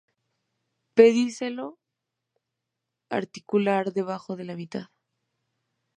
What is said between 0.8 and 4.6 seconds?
Pedicelo articular debajo de la